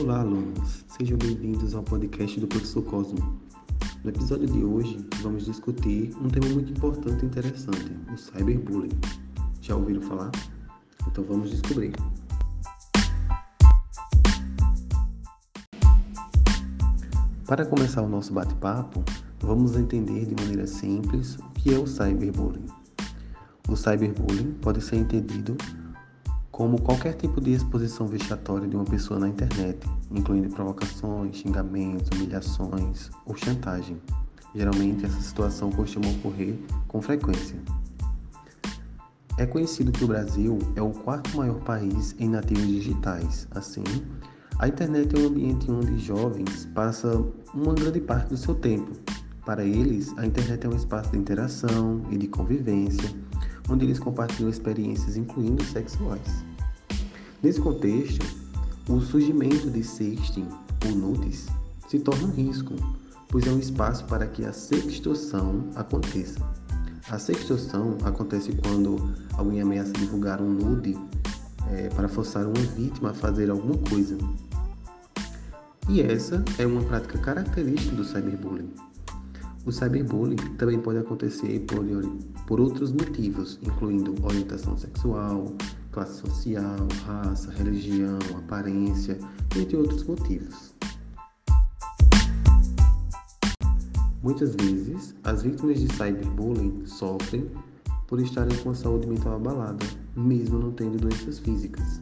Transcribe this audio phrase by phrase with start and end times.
[0.00, 0.84] Olá, alunos!
[0.96, 3.40] Sejam bem-vindos ao podcast do Professor Cosmo.
[4.04, 8.96] No episódio de hoje, vamos discutir um tema muito importante e interessante, o cyberbullying.
[9.60, 10.30] Já ouviram falar?
[11.04, 11.92] Então vamos descobrir.
[17.44, 19.02] Para começar o nosso bate-papo,
[19.40, 22.66] vamos entender de maneira simples o que é o cyberbullying.
[23.68, 25.56] O cyberbullying pode ser entendido
[26.58, 29.78] como qualquer tipo de exposição vexatória de uma pessoa na internet,
[30.10, 33.96] incluindo provocações, xingamentos, humilhações ou chantagem.
[34.56, 36.58] Geralmente, essa situação costuma ocorrer
[36.88, 37.56] com frequência.
[39.38, 43.46] É conhecido que o Brasil é o quarto maior país em nativos digitais.
[43.52, 43.84] Assim,
[44.58, 48.90] a internet é um ambiente onde jovens passam uma grande parte do seu tempo.
[49.46, 53.08] Para eles, a internet é um espaço de interação e de convivência,
[53.70, 56.47] onde eles compartilham experiências, incluindo sexuais.
[57.40, 58.26] Nesse contexto,
[58.88, 60.48] o surgimento de sexting
[60.86, 61.46] ou nudes
[61.88, 62.74] se torna um risco,
[63.28, 66.40] pois é um espaço para que a sextorção aconteça.
[67.08, 70.98] A sextorção acontece quando alguém ameaça divulgar um nude
[71.70, 74.18] é, para forçar uma vítima a fazer alguma coisa.
[75.88, 78.70] E essa é uma prática característica do cyberbullying.
[79.64, 81.84] O cyberbullying também pode acontecer por,
[82.46, 85.54] por outros motivos, incluindo orientação sexual,
[85.92, 89.18] classe social, raça, religião, aparência,
[89.56, 90.74] entre outros motivos.
[94.22, 97.50] Muitas vezes, as vítimas de cyberbullying sofrem
[98.06, 99.86] por estarem com a saúde mental abalada,
[100.16, 102.00] mesmo não tendo doenças físicas.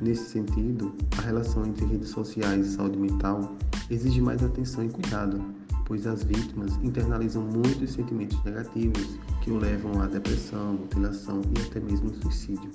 [0.00, 3.56] Nesse sentido, a relação entre redes sociais e saúde mental
[3.90, 5.42] exige mais atenção e cuidado,
[5.84, 11.80] pois as vítimas internalizam muitos sentimentos negativos que o levam à depressão, mutilação e até
[11.80, 12.70] mesmo suicídio.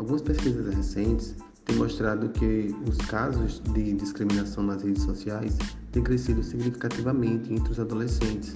[0.00, 5.58] Algumas pesquisas recentes têm mostrado que os casos de discriminação nas redes sociais
[5.92, 8.54] têm crescido significativamente entre os adolescentes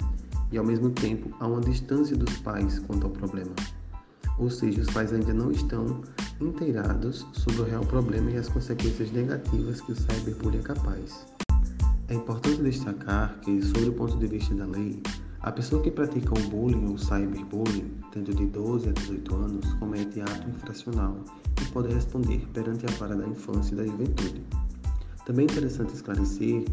[0.51, 3.53] e, ao mesmo tempo, há uma distância dos pais quanto ao problema.
[4.39, 6.01] Ou seja, os pais ainda não estão
[6.41, 11.27] inteirados sobre o real problema e as consequências negativas que o cyberbullying é capaz.
[12.07, 14.99] É importante destacar que, sobre o ponto de vista da lei,
[15.41, 19.74] a pessoa que pratica o bullying ou cyberbullying, tendo de 12 a 18 anos,
[20.05, 21.15] comete ato infracional
[21.61, 24.41] e pode responder perante a vara da infância e da juventude.
[25.25, 26.63] Também é interessante esclarecer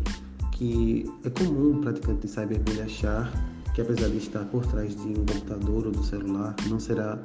[0.53, 3.32] que é comum o praticante de cyberbullying achar
[3.75, 7.19] que, apesar de estar por trás de um computador ou do celular, não será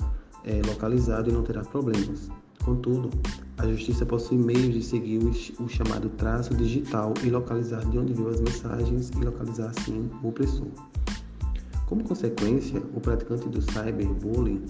[0.45, 2.29] é, localizado e não terá problemas.
[2.63, 3.09] Contudo,
[3.57, 8.29] a justiça possui meios de seguir o, chamado traço digital e localizar de onde viu
[8.29, 10.67] as mensagens e localizar assim o opressor.
[11.85, 14.65] Como consequência, o praticante do cyberbullying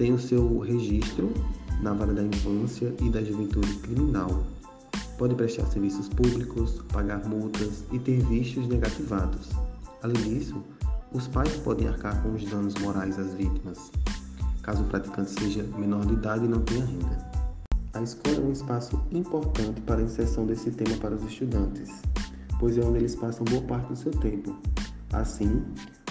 [0.00, 1.30] tem o seu registro
[1.82, 4.46] na vara da infância e da juventude criminal.
[5.18, 9.50] Pode prestar serviços públicos, pagar multas e ter vistos negativados.
[10.02, 10.56] Além disso,
[11.12, 13.92] os pais podem arcar com os danos morais às vítimas,
[14.62, 17.30] caso o praticante seja menor de idade e não tenha renda.
[17.92, 21.90] A escola é um espaço importante para a inserção desse tema para os estudantes,
[22.58, 24.56] pois é onde eles passam boa parte do seu tempo.
[25.12, 25.62] Assim,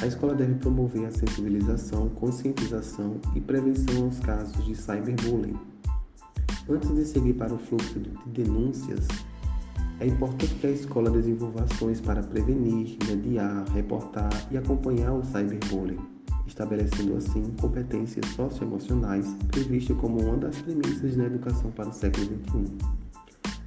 [0.02, 5.58] a escola deve promover a sensibilização, conscientização e prevenção aos casos de cyberbullying.
[6.70, 9.08] Antes de seguir para o fluxo de denúncias,
[10.02, 16.00] é importante que a escola desenvolva ações para prevenir, mediar, reportar e acompanhar o cyberbullying,
[16.46, 22.78] estabelecendo assim competências socioemocionais previstas como uma das premissas na educação para o século XXI.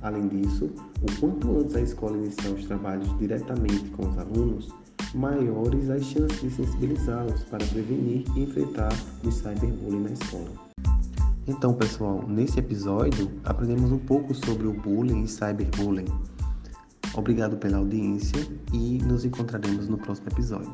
[0.02, 4.81] Além disso, o quanto antes a escola iniciar os trabalhos diretamente com os alunos,
[5.14, 8.92] maiores as chances de sensibilizá-los para prevenir e enfrentar
[9.24, 10.50] o cyberbullying na escola.
[11.46, 16.06] Então, pessoal, nesse episódio aprendemos um pouco sobre o bullying e cyberbullying.
[17.14, 20.72] Obrigado pela audiência e nos encontraremos no próximo episódio.